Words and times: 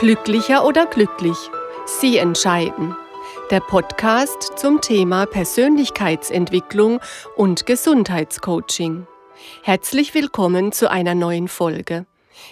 Glücklicher 0.00 0.64
oder 0.64 0.86
glücklich? 0.86 1.36
Sie 1.84 2.16
entscheiden. 2.16 2.96
Der 3.50 3.60
Podcast 3.60 4.52
zum 4.56 4.80
Thema 4.80 5.26
Persönlichkeitsentwicklung 5.26 7.00
und 7.36 7.66
Gesundheitscoaching. 7.66 9.06
Herzlich 9.62 10.14
willkommen 10.14 10.72
zu 10.72 10.90
einer 10.90 11.14
neuen 11.14 11.48
Folge. 11.48 12.06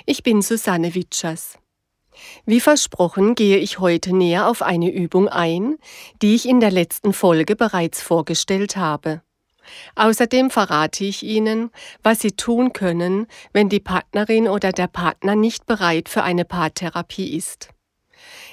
Ich 0.05 0.23
bin 0.23 0.43
Susanne 0.43 0.95
Witschers. 0.95 1.59
Wie 2.45 2.61
versprochen 2.61 3.35
gehe 3.35 3.57
ich 3.57 3.79
heute 3.79 4.15
näher 4.15 4.47
auf 4.47 4.61
eine 4.61 4.93
Übung 4.93 5.27
ein, 5.27 5.79
die 6.21 6.35
ich 6.35 6.47
in 6.47 6.61
der 6.61 6.71
letzten 6.71 7.15
Folge 7.15 7.57
bereits 7.57 8.03
vorgestellt 8.03 8.77
habe. 8.77 9.23
Außerdem 9.95 10.51
verrate 10.51 11.05
ich 11.05 11.23
Ihnen, 11.23 11.71
was 12.03 12.21
Sie 12.21 12.33
tun 12.33 12.73
können, 12.73 13.27
wenn 13.53 13.69
die 13.69 13.81
Partnerin 13.81 14.49
oder 14.49 14.73
der 14.73 14.89
Partner 14.89 15.35
nicht 15.35 15.67
bereit 15.67 16.09
für 16.09 16.23
eine 16.23 16.45
Paartherapie 16.45 17.37
ist. 17.37 17.71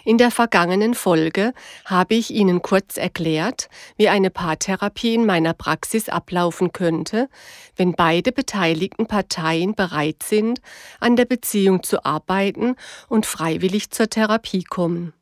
In 0.03 0.19
der 0.19 0.29
vergangenen 0.29 0.93
Folge 0.93 1.53
habe 1.85 2.13
ich 2.13 2.29
Ihnen 2.29 2.61
kurz 2.61 2.97
erklärt, 2.97 3.69
wie 3.97 4.07
eine 4.07 4.29
Paartherapie 4.29 5.15
in 5.15 5.25
meiner 5.25 5.53
Praxis 5.53 6.09
ablaufen 6.09 6.71
könnte, 6.73 7.27
wenn 7.75 7.93
beide 7.93 8.31
beteiligten 8.31 9.07
Parteien 9.07 9.73
bereit 9.73 10.21
sind, 10.23 10.61
an 10.99 11.15
der 11.15 11.25
Beziehung 11.25 11.81
zu 11.81 12.05
arbeiten 12.05 12.75
und 13.09 13.25
freiwillig 13.25 13.89
zur 13.89 14.09
Therapie 14.09 14.63
kommen. 14.63 15.13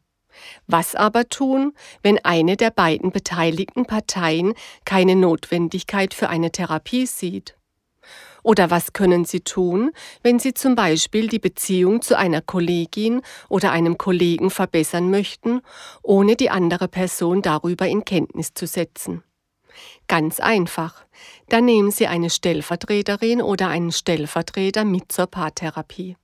Was 0.67 0.95
aber 0.95 1.29
tun, 1.29 1.73
wenn 2.01 2.23
eine 2.23 2.57
der 2.57 2.71
beiden 2.71 3.11
beteiligten 3.11 3.85
Parteien 3.85 4.53
keine 4.85 5.15
Notwendigkeit 5.15 6.13
für 6.13 6.29
eine 6.29 6.51
Therapie 6.51 7.05
sieht? 7.05 7.55
Oder 8.43 8.69
was 8.69 8.91
können 8.91 9.23
Sie 9.23 9.39
tun, 9.39 9.91
wenn 10.21 10.37
Sie 10.37 10.53
zum 10.53 10.75
Beispiel 10.75 11.27
die 11.27 11.39
Beziehung 11.39 12.01
zu 12.01 12.17
einer 12.17 12.41
Kollegin 12.41 13.21
oder 13.47 13.71
einem 13.71 13.97
Kollegen 13.97 14.49
verbessern 14.49 15.09
möchten, 15.09 15.61
ohne 16.01 16.35
die 16.35 16.49
andere 16.49 16.89
Person 16.89 17.41
darüber 17.41 17.87
in 17.87 18.03
Kenntnis 18.03 18.53
zu 18.53 18.67
setzen? 18.67 19.23
Ganz 20.07 20.39
einfach. 20.39 21.05
Dann 21.47 21.65
nehmen 21.65 21.91
Sie 21.91 22.07
eine 22.07 22.29
Stellvertreterin 22.29 23.41
oder 23.41 23.69
einen 23.69 23.91
Stellvertreter 23.91 24.83
mit 24.83 25.11
zur 25.11 25.27
Paartherapie. 25.27 26.17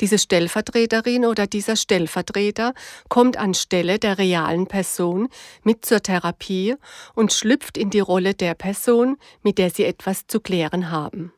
Diese 0.00 0.18
Stellvertreterin 0.18 1.24
oder 1.24 1.46
dieser 1.46 1.76
Stellvertreter 1.76 2.74
kommt 3.08 3.36
anstelle 3.36 3.98
der 3.98 4.18
realen 4.18 4.66
Person 4.66 5.28
mit 5.62 5.84
zur 5.84 6.02
Therapie 6.02 6.76
und 7.14 7.32
schlüpft 7.32 7.76
in 7.76 7.90
die 7.90 8.00
Rolle 8.00 8.34
der 8.34 8.54
Person, 8.54 9.16
mit 9.42 9.58
der 9.58 9.70
sie 9.70 9.84
etwas 9.84 10.26
zu 10.26 10.40
klären 10.40 10.90
haben. 10.90 11.32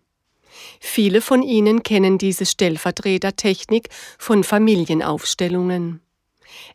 Viele 0.80 1.20
von 1.20 1.42
Ihnen 1.42 1.82
kennen 1.82 2.18
diese 2.18 2.46
Stellvertretertechnik 2.46 3.88
von 4.18 4.44
Familienaufstellungen. 4.44 6.00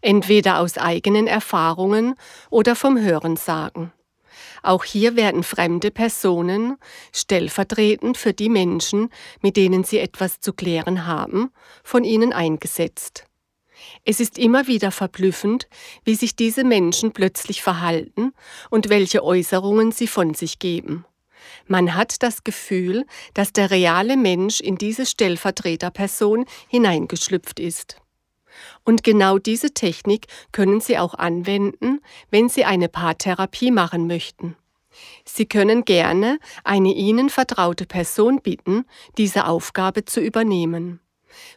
Entweder 0.01 0.59
aus 0.59 0.77
eigenen 0.77 1.27
Erfahrungen 1.27 2.15
oder 2.49 2.75
vom 2.75 2.99
Hörensagen. 2.99 3.91
Auch 4.63 4.83
hier 4.83 5.15
werden 5.15 5.43
fremde 5.43 5.91
Personen, 5.91 6.77
stellvertretend 7.13 8.17
für 8.17 8.33
die 8.33 8.49
Menschen, 8.49 9.09
mit 9.41 9.57
denen 9.57 9.83
sie 9.83 9.99
etwas 9.99 10.39
zu 10.39 10.53
klären 10.53 11.05
haben, 11.05 11.51
von 11.83 12.03
ihnen 12.03 12.33
eingesetzt. 12.33 13.25
Es 14.03 14.19
ist 14.19 14.37
immer 14.37 14.67
wieder 14.67 14.91
verblüffend, 14.91 15.67
wie 16.03 16.15
sich 16.15 16.35
diese 16.35 16.63
Menschen 16.63 17.11
plötzlich 17.11 17.61
verhalten 17.61 18.33
und 18.69 18.89
welche 18.89 19.23
Äußerungen 19.23 19.91
sie 19.91 20.07
von 20.07 20.33
sich 20.33 20.59
geben. 20.59 21.05
Man 21.67 21.95
hat 21.95 22.23
das 22.23 22.43
Gefühl, 22.43 23.05
dass 23.33 23.53
der 23.53 23.71
reale 23.71 24.17
Mensch 24.17 24.59
in 24.59 24.77
diese 24.77 25.05
Stellvertreterperson 25.05 26.45
hineingeschlüpft 26.67 27.59
ist. 27.59 28.01
Und 28.83 29.03
genau 29.03 29.37
diese 29.37 29.73
Technik 29.73 30.27
können 30.51 30.81
Sie 30.81 30.97
auch 30.97 31.13
anwenden, 31.13 31.99
wenn 32.29 32.49
Sie 32.49 32.65
eine 32.65 32.89
Paartherapie 32.89 33.71
machen 33.71 34.07
möchten. 34.07 34.55
Sie 35.25 35.45
können 35.45 35.85
gerne 35.85 36.39
eine 36.63 36.93
Ihnen 36.93 37.29
vertraute 37.29 37.85
Person 37.85 38.41
bitten, 38.41 38.85
diese 39.17 39.45
Aufgabe 39.45 40.05
zu 40.05 40.19
übernehmen. 40.19 40.99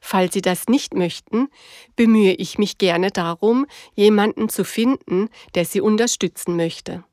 Falls 0.00 0.34
Sie 0.34 0.42
das 0.42 0.66
nicht 0.66 0.94
möchten, 0.94 1.48
bemühe 1.96 2.34
ich 2.34 2.58
mich 2.58 2.78
gerne 2.78 3.10
darum, 3.10 3.66
jemanden 3.94 4.48
zu 4.48 4.64
finden, 4.64 5.30
der 5.54 5.64
Sie 5.64 5.80
unterstützen 5.80 6.56
möchte. 6.56 7.04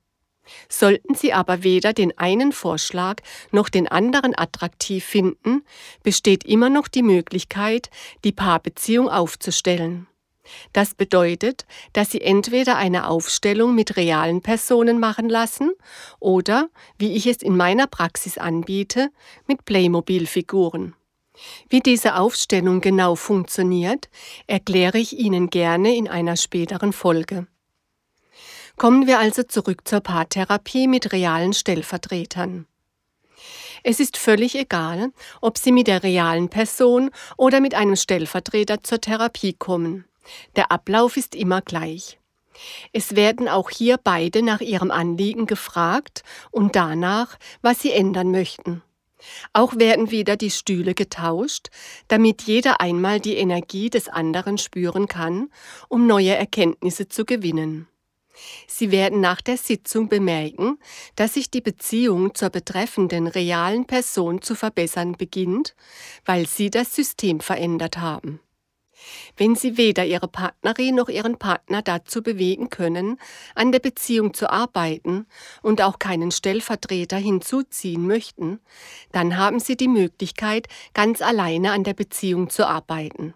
Sollten 0.70 1.16
Sie 1.16 1.34
aber 1.34 1.64
weder 1.64 1.94
den 1.94 2.18
einen 2.18 2.52
Vorschlag 2.52 3.22
noch 3.52 3.70
den 3.70 3.88
anderen 3.88 4.38
attraktiv 4.38 5.06
finden, 5.06 5.64
besteht 6.04 6.44
immer 6.44 6.70
noch 6.70 6.88
die 6.88 7.04
Möglichkeit, 7.04 7.90
die 8.24 8.32
Paarbeziehung 8.32 9.10
aufzustellen. 9.10 10.08
Das 10.74 10.96
bedeutet, 10.96 11.66
dass 11.94 12.12
Sie 12.12 12.22
entweder 12.22 12.78
eine 12.78 13.10
Aufstellung 13.10 13.76
mit 13.76 13.98
realen 13.98 14.42
Personen 14.42 15.00
machen 15.00 15.30
lassen 15.30 15.72
oder, 16.20 16.70
wie 16.98 17.14
ich 17.14 17.28
es 17.28 17.38
in 17.38 17.58
meiner 17.58 17.88
Praxis 17.88 18.38
anbiete, 18.38 19.10
mit 19.46 19.66
Playmobil-Figuren. 19.66 20.96
Wie 21.70 21.82
diese 21.82 22.16
Aufstellung 22.16 22.82
genau 22.82 23.16
funktioniert, 23.16 24.10
erkläre 24.48 24.98
ich 24.98 25.20
Ihnen 25.20 25.50
gerne 25.50 25.96
in 25.96 26.08
einer 26.08 26.36
späteren 26.36 26.94
Folge. 26.94 27.48
Kommen 28.78 29.08
wir 29.08 29.18
also 29.18 29.42
zurück 29.42 29.88
zur 29.88 30.02
Paartherapie 30.02 30.88
mit 30.88 31.12
realen 31.12 31.54
Stellvertretern. 31.54 32.68
Es 33.82 34.00
ist 34.00 34.18
völlig 34.18 34.54
egal, 34.54 35.12
ob 35.42 35.58
Sie 35.58 35.72
mit 35.72 35.88
der 35.88 36.04
realen 36.04 36.50
Person 36.50 37.10
oder 37.38 37.60
mit 37.60 37.74
einem 37.74 37.96
Stellvertreter 37.96 38.84
zur 38.84 39.02
Therapie 39.02 39.54
kommen. 39.54 40.06
Der 40.56 40.72
Ablauf 40.72 41.18
ist 41.18 41.34
immer 41.34 41.62
gleich. 41.62 42.20
Es 42.94 43.16
werden 43.16 43.48
auch 43.48 43.72
hier 43.72 43.98
beide 43.98 44.44
nach 44.44 44.62
ihrem 44.62 44.92
Anliegen 44.92 45.48
gefragt 45.48 46.22
und 46.52 46.76
danach, 46.76 47.38
was 47.64 47.82
sie 47.82 47.92
ändern 47.92 48.30
möchten. 48.30 48.84
Auch 49.54 49.76
werden 49.78 50.12
wieder 50.12 50.38
die 50.38 50.52
Stühle 50.52 50.94
getauscht, 50.94 51.70
damit 52.10 52.44
jeder 52.44 52.80
einmal 52.80 53.20
die 53.20 53.38
Energie 53.38 53.90
des 53.90 54.08
anderen 54.08 54.60
spüren 54.60 55.08
kann, 55.08 55.50
um 55.88 56.06
neue 56.06 56.36
Erkenntnisse 56.36 57.08
zu 57.08 57.26
gewinnen. 57.26 57.88
Sie 58.68 58.92
werden 58.92 59.22
nach 59.22 59.42
der 59.42 59.58
Sitzung 59.58 60.10
bemerken, 60.10 60.78
dass 61.16 61.34
sich 61.36 61.50
die 61.50 61.62
Beziehung 61.62 62.36
zur 62.36 62.50
betreffenden 62.50 63.28
realen 63.28 63.86
Person 63.86 64.42
zu 64.42 64.56
verbessern 64.56 65.14
beginnt, 65.14 65.76
weil 66.26 66.48
Sie 66.48 66.70
das 66.70 66.96
System 66.96 67.40
verändert 67.40 67.98
haben. 67.98 68.40
Wenn 69.36 69.56
Sie 69.56 69.78
weder 69.78 70.06
Ihre 70.06 70.28
Partnerin 70.28 70.96
noch 70.96 71.10
Ihren 71.10 71.38
Partner 71.38 71.82
dazu 71.82 72.22
bewegen 72.22 72.70
können, 72.70 73.20
an 73.56 73.72
der 73.72 73.80
Beziehung 73.80 74.34
zu 74.34 74.50
arbeiten 74.50 75.28
und 75.62 75.82
auch 75.82 76.00
keinen 76.00 76.32
Stellvertreter 76.32 77.18
hinzuziehen 77.18 78.08
möchten, 78.08 78.60
dann 79.12 79.38
haben 79.38 79.60
Sie 79.60 79.78
die 79.78 79.88
Möglichkeit, 79.88 80.68
ganz 80.94 81.22
alleine 81.22 81.72
an 81.72 81.84
der 81.84 81.94
Beziehung 81.94 82.50
zu 82.50 82.68
arbeiten. 82.68 83.34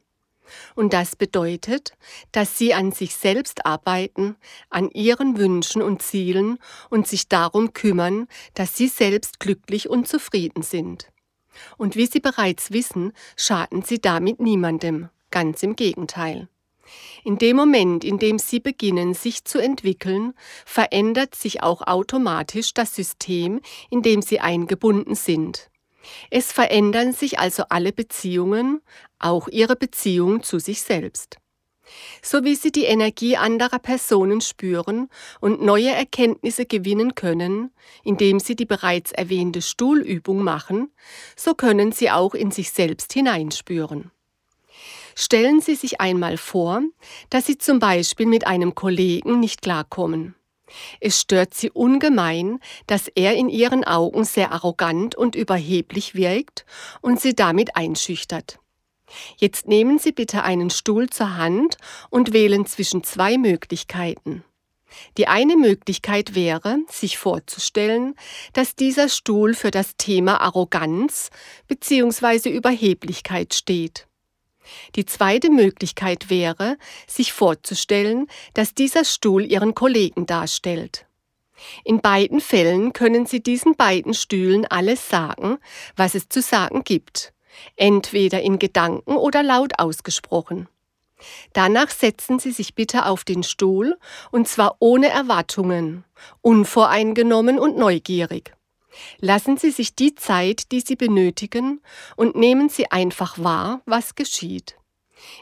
Und 0.76 0.94
das 0.94 1.16
bedeutet, 1.16 1.94
dass 2.32 2.58
sie 2.58 2.74
an 2.74 2.92
sich 2.92 3.16
selbst 3.16 3.66
arbeiten, 3.66 4.36
an 4.70 4.90
ihren 4.92 5.38
Wünschen 5.38 5.82
und 5.82 6.02
Zielen 6.02 6.58
und 6.90 7.08
sich 7.08 7.28
darum 7.28 7.74
kümmern, 7.74 8.28
dass 8.54 8.76
sie 8.76 8.88
selbst 8.88 9.40
glücklich 9.40 9.90
und 9.90 10.08
zufrieden 10.08 10.64
sind. 10.64 11.12
Und 11.78 11.96
wie 11.96 12.06
Sie 12.06 12.20
bereits 12.20 12.72
wissen, 12.72 13.14
schaden 13.36 13.82
Sie 13.84 14.00
damit 14.00 14.40
niemandem, 14.40 15.10
ganz 15.32 15.64
im 15.64 15.76
Gegenteil. 15.76 16.48
In 17.24 17.38
dem 17.38 17.56
Moment, 17.56 18.04
in 18.04 18.18
dem 18.18 18.40
Sie 18.40 18.60
beginnen, 18.60 19.14
sich 19.14 19.46
zu 19.46 19.60
entwickeln, 19.60 20.34
verändert 20.66 21.36
sich 21.36 21.64
auch 21.64 21.82
automatisch 21.82 22.74
das 22.74 22.96
System, 22.96 23.62
in 23.90 24.02
dem 24.02 24.22
Sie 24.22 24.40
eingebunden 24.40 25.16
sind. 25.16 25.71
Es 26.30 26.52
verändern 26.52 27.14
sich 27.14 27.40
also 27.40 27.64
alle 27.70 27.92
Beziehungen, 27.92 28.82
auch 29.20 29.48
ihre 29.48 29.76
Beziehung 29.76 30.44
zu 30.44 30.60
sich 30.60 30.82
selbst. 30.82 31.38
So 32.22 32.44
wie 32.44 32.56
sie 32.56 32.72
die 32.72 32.86
Energie 32.86 33.36
anderer 33.36 33.80
Personen 33.80 34.40
spüren 34.42 35.10
und 35.42 35.62
neue 35.62 35.90
Erkenntnisse 35.90 36.66
gewinnen 36.66 37.16
können, 37.16 37.72
indem 38.04 38.40
sie 38.40 38.56
die 38.56 38.66
bereits 38.66 39.12
erwähnte 39.12 39.62
Stuhlübung 39.62 40.44
machen, 40.44 40.92
so 41.36 41.54
können 41.54 41.92
sie 41.92 42.10
auch 42.10 42.34
in 42.34 42.52
sich 42.52 42.72
selbst 42.72 43.12
hineinspüren. 43.14 44.12
Stellen 45.16 45.60
Sie 45.60 45.76
sich 45.76 46.00
einmal 46.00 46.38
vor, 46.38 46.82
dass 47.30 47.46
Sie 47.46 47.58
zum 47.58 47.80
Beispiel 47.80 48.26
mit 48.26 48.48
einem 48.48 48.76
Kollegen 48.76 49.40
nicht 49.40 49.62
klarkommen. 49.62 50.36
Es 51.00 51.20
stört 51.20 51.54
sie 51.54 51.70
ungemein, 51.70 52.60
dass 52.88 53.08
er 53.08 53.36
in 53.36 53.50
ihren 53.50 53.84
Augen 53.84 54.24
sehr 54.24 54.52
arrogant 54.52 55.16
und 55.16 55.36
überheblich 55.36 56.16
wirkt 56.16 56.66
und 57.02 57.20
sie 57.20 57.36
damit 57.36 57.76
einschüchtert. 57.76 58.60
Jetzt 59.38 59.68
nehmen 59.68 60.00
Sie 60.00 60.12
bitte 60.12 60.44
einen 60.44 60.70
Stuhl 60.70 61.10
zur 61.10 61.36
Hand 61.36 61.78
und 62.10 62.34
wählen 62.34 62.66
zwischen 62.66 63.04
zwei 63.04 63.38
Möglichkeiten. 63.38 64.44
Die 65.18 65.28
eine 65.28 65.56
Möglichkeit 65.56 66.36
wäre, 66.36 66.80
sich 66.90 67.18
vorzustellen, 67.18 68.16
dass 68.54 68.76
dieser 68.76 69.10
Stuhl 69.10 69.54
für 69.54 69.72
das 69.72 69.96
Thema 69.98 70.42
Arroganz 70.42 71.30
bzw. 71.68 72.50
Überheblichkeit 72.50 73.54
steht. 73.54 74.08
Die 74.96 75.06
zweite 75.06 75.50
Möglichkeit 75.50 76.30
wäre, 76.30 76.78
sich 77.08 77.34
vorzustellen, 77.34 78.28
dass 78.54 78.74
dieser 78.74 79.06
Stuhl 79.06 79.46
Ihren 79.46 79.76
Kollegen 79.76 80.26
darstellt. 80.26 81.06
In 81.84 82.02
beiden 82.02 82.40
Fällen 82.40 82.94
können 82.94 83.26
Sie 83.26 83.42
diesen 83.42 83.76
beiden 83.76 84.14
Stühlen 84.14 84.66
alles 84.66 85.10
sagen, 85.10 85.58
was 85.96 86.16
es 86.16 86.30
zu 86.30 86.42
sagen 86.42 86.84
gibt, 86.84 87.34
entweder 87.76 88.42
in 88.42 88.60
Gedanken 88.60 89.16
oder 89.16 89.44
laut 89.44 89.80
ausgesprochen. 89.80 90.68
Danach 91.54 91.92
setzen 91.92 92.40
Sie 92.40 92.52
sich 92.52 92.74
bitte 92.74 93.06
auf 93.06 93.24
den 93.24 93.44
Stuhl, 93.44 93.98
und 94.32 94.48
zwar 94.48 94.78
ohne 94.80 95.10
Erwartungen, 95.10 96.04
unvoreingenommen 96.42 97.60
und 97.60 97.78
neugierig. 97.78 98.54
Lassen 99.20 99.58
Sie 99.58 99.72
sich 99.72 99.96
die 99.96 100.16
Zeit, 100.16 100.72
die 100.72 100.82
Sie 100.82 100.96
benötigen, 100.96 101.82
und 102.16 102.36
nehmen 102.36 102.70
Sie 102.70 102.92
einfach 102.92 103.40
wahr, 103.40 103.82
was 103.86 104.16
geschieht. 104.16 104.76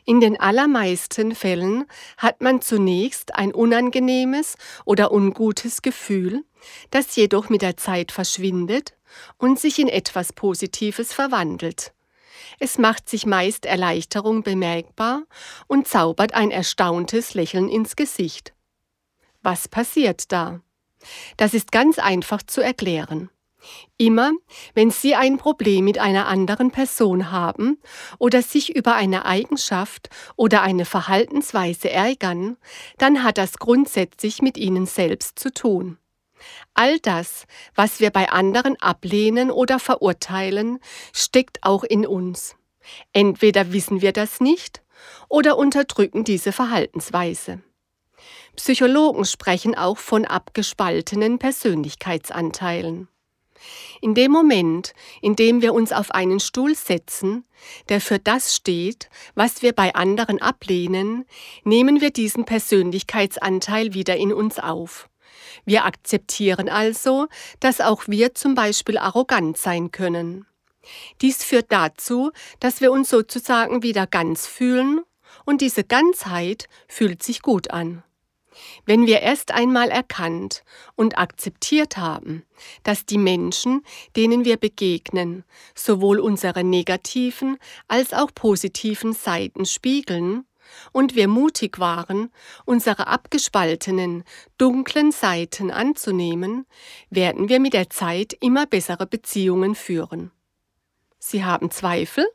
In 0.06 0.20
den 0.20 0.40
allermeisten 0.40 1.36
Fällen 1.36 1.86
hat 2.18 2.42
man 2.42 2.62
zunächst 2.62 3.36
ein 3.36 3.54
unangenehmes 3.54 4.58
oder 4.86 5.12
ungutes 5.12 5.82
Gefühl, 5.82 6.44
das 6.92 7.16
jedoch 7.16 7.50
mit 7.50 7.62
der 7.62 7.78
Zeit 7.78 8.12
verschwindet 8.12 8.98
und 9.38 9.60
sich 9.60 9.80
in 9.80 9.88
etwas 9.88 10.34
Positives 10.34 11.14
verwandelt. 11.14 11.94
Es 12.60 12.78
macht 12.78 13.10
sich 13.10 13.26
meist 13.26 13.66
Erleichterung 13.66 14.44
bemerkbar 14.44 15.24
und 15.68 15.88
zaubert 15.88 16.34
ein 16.34 16.52
erstauntes 16.52 17.34
Lächeln 17.34 17.70
ins 17.70 17.96
Gesicht. 17.96 18.54
Was 19.42 19.68
passiert 19.68 20.32
da? 20.32 20.62
Das 21.38 21.54
ist 21.54 21.72
ganz 21.72 22.00
einfach 22.00 22.44
zu 22.44 22.62
erklären. 22.62 23.30
Immer, 23.98 24.32
wenn 24.74 24.92
Sie 24.92 25.16
ein 25.16 25.38
Problem 25.38 25.86
mit 25.86 25.98
einer 25.98 26.28
anderen 26.28 26.72
Person 26.72 27.32
haben 27.32 27.78
oder 28.18 28.42
sich 28.42 28.76
über 28.76 28.96
eine 28.96 29.26
Eigenschaft 29.26 30.10
oder 30.36 30.62
eine 30.62 30.86
Verhaltensweise 30.86 31.90
ärgern, 31.90 32.58
dann 32.98 33.24
hat 33.24 33.38
das 33.38 33.58
grundsätzlich 33.58 34.42
mit 34.42 34.58
Ihnen 34.58 34.86
selbst 34.86 35.40
zu 35.40 35.52
tun. 35.54 35.98
All 36.74 37.00
das, 37.00 37.46
was 37.76 38.00
wir 38.00 38.12
bei 38.12 38.30
anderen 38.30 38.80
ablehnen 38.82 39.52
oder 39.52 39.80
verurteilen, 39.80 40.80
steckt 41.14 41.64
auch 41.64 41.84
in 41.84 42.06
uns. 42.06 42.56
Entweder 43.12 43.74
wissen 43.74 44.02
wir 44.02 44.14
das 44.14 44.40
nicht 44.40 44.82
oder 45.28 45.58
unterdrücken 45.58 46.24
diese 46.24 46.52
Verhaltensweise. 46.52 47.62
Psychologen 48.56 49.26
sprechen 49.26 49.76
auch 49.76 49.98
von 49.98 50.26
abgespaltenen 50.26 51.40
Persönlichkeitsanteilen. 51.40 53.08
In 54.02 54.14
dem 54.14 54.32
Moment, 54.32 54.94
in 55.22 55.36
dem 55.36 55.62
wir 55.62 55.74
uns 55.74 55.92
auf 55.92 56.12
einen 56.12 56.40
Stuhl 56.40 56.76
setzen, 56.76 57.46
der 57.90 58.02
für 58.02 58.20
das 58.20 58.56
steht, 58.56 59.10
was 59.36 59.62
wir 59.62 59.74
bei 59.74 59.96
anderen 59.96 60.42
ablehnen, 60.42 61.26
nehmen 61.64 62.02
wir 62.02 62.12
diesen 62.12 62.46
Persönlichkeitsanteil 62.46 63.94
wieder 63.94 64.16
in 64.16 64.34
uns 64.34 64.60
auf. 64.60 65.10
Wir 65.66 65.86
akzeptieren 65.86 66.70
also, 66.70 67.28
dass 67.60 67.82
auch 67.82 68.08
wir 68.08 68.34
zum 68.34 68.56
Beispiel 68.56 68.98
arrogant 68.98 69.58
sein 69.58 69.92
können. 69.92 70.46
Dies 71.22 71.44
führt 71.44 71.72
dazu, 71.72 72.32
dass 72.60 72.82
wir 72.82 72.92
uns 72.92 73.10
sozusagen 73.10 73.84
wieder 73.84 74.08
ganz 74.08 74.48
fühlen 74.48 75.02
und 75.46 75.62
diese 75.62 75.84
Ganzheit 75.84 76.68
fühlt 76.88 77.24
sich 77.24 77.42
gut 77.42 77.72
an. 77.72 78.04
Wenn 78.86 79.06
wir 79.06 79.22
erst 79.22 79.52
einmal 79.52 79.90
erkannt 79.90 80.64
und 80.96 81.18
akzeptiert 81.18 81.98
haben, 81.98 82.44
dass 82.84 83.06
die 83.06 83.18
Menschen, 83.18 83.84
denen 84.16 84.46
wir 84.46 84.58
begegnen, 84.58 85.44
sowohl 85.76 86.20
unsere 86.20 86.64
negativen 86.64 87.58
als 87.88 88.14
auch 88.14 88.34
positiven 88.34 89.14
Seiten 89.14 89.66
spiegeln, 89.66 90.46
und 90.92 91.16
wir 91.16 91.28
mutig 91.28 91.80
waren, 91.80 92.32
unsere 92.66 93.08
abgespaltenen, 93.08 94.24
dunklen 94.58 95.12
Seiten 95.12 95.72
anzunehmen, 95.72 96.66
werden 97.10 97.50
wir 97.50 97.60
mit 97.60 97.74
der 97.74 97.90
Zeit 97.90 98.38
immer 98.40 98.66
bessere 98.66 99.06
Beziehungen 99.06 99.76
führen. 99.76 100.32
Sie 101.20 101.44
haben 101.44 101.72
Zweifel? 101.72 102.26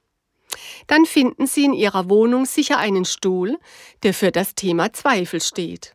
Dann 0.87 1.05
finden 1.05 1.47
Sie 1.47 1.65
in 1.65 1.73
Ihrer 1.73 2.09
Wohnung 2.09 2.45
sicher 2.45 2.79
einen 2.79 3.05
Stuhl, 3.05 3.59
der 4.03 4.15
für 4.15 4.31
das 4.31 4.55
Thema 4.55 4.93
Zweifel 4.93 5.41
steht. 5.41 5.94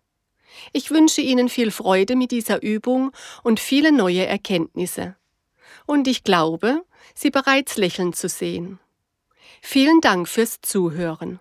Ich 0.74 0.92
wünsche 0.92 1.22
Ihnen 1.22 1.50
viel 1.50 1.72
Freude 1.72 2.16
mit 2.16 2.32
dieser 2.32 2.62
Übung 2.62 3.12
und 3.44 3.60
viele 3.60 3.92
neue 3.92 4.26
Erkenntnisse. 4.26 5.16
Und 5.86 6.08
ich 6.08 6.24
glaube, 6.24 6.84
Sie 7.16 7.32
bereits 7.32 7.78
lächeln 7.78 8.14
zu 8.14 8.30
sehen. 8.30 8.80
Vielen 9.62 10.02
Dank 10.02 10.28
fürs 10.28 10.62
Zuhören. 10.62 11.40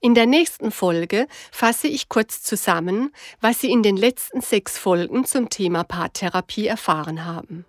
In 0.00 0.14
der 0.14 0.26
nächsten 0.26 0.70
Folge 0.70 1.26
fasse 1.50 1.88
ich 1.88 2.08
kurz 2.08 2.42
zusammen, 2.42 3.12
was 3.40 3.60
Sie 3.60 3.70
in 3.70 3.82
den 3.82 3.96
letzten 3.96 4.40
sechs 4.40 4.78
Folgen 4.78 5.24
zum 5.24 5.48
Thema 5.48 5.84
Paartherapie 5.84 6.66
erfahren 6.66 7.24
haben. 7.24 7.64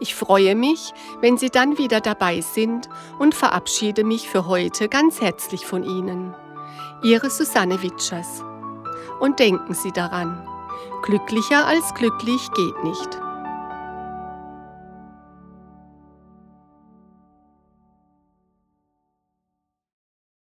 Ich 0.00 0.14
freue 0.14 0.54
mich, 0.54 0.92
wenn 1.20 1.36
Sie 1.36 1.50
dann 1.50 1.78
wieder 1.78 2.00
dabei 2.00 2.40
sind 2.40 2.88
und 3.18 3.34
verabschiede 3.34 4.04
mich 4.04 4.28
für 4.28 4.46
heute 4.46 4.88
ganz 4.88 5.20
herzlich 5.20 5.66
von 5.66 5.84
Ihnen. 5.84 6.34
Ihre 7.02 7.30
Susanne 7.30 7.82
Witschers 7.82 8.42
und 9.22 9.38
denken 9.38 9.72
Sie 9.72 9.92
daran, 9.92 10.36
glücklicher 11.04 11.64
als 11.64 11.94
glücklich 11.94 12.50
geht 12.54 12.82
nicht. 12.82 13.20